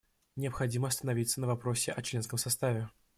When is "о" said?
1.91-2.01